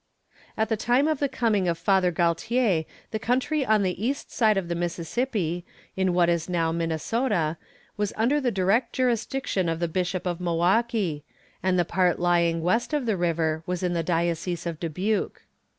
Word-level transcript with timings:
At 0.57 0.69
the 0.69 0.75
time 0.77 1.07
of 1.07 1.19
the 1.19 1.29
coming 1.29 1.67
of 1.67 1.77
Father 1.77 2.11
Galtier 2.11 2.85
the 3.11 3.19
country 3.19 3.63
on 3.63 3.83
the 3.83 4.03
east 4.03 4.31
side 4.31 4.57
of 4.57 4.67
the 4.67 4.73
Mississippi, 4.73 5.63
in 5.95 6.11
what 6.15 6.27
is 6.27 6.49
now 6.49 6.71
Minnesota, 6.71 7.55
was 7.97 8.11
under 8.17 8.41
the 8.41 8.49
direct 8.49 8.93
jurisdiction 8.93 9.69
of 9.69 9.79
the 9.79 9.87
Bishop 9.87 10.25
of 10.25 10.41
Milwaukee, 10.41 11.23
and 11.61 11.77
the 11.77 11.85
part 11.85 12.17
lying 12.17 12.63
west 12.63 12.93
of 12.93 13.05
the 13.05 13.15
river 13.15 13.61
was 13.67 13.83
in 13.83 13.93
the 13.93 14.01
diocese 14.01 14.65
of 14.65 14.79
Dubuque. 14.79 15.43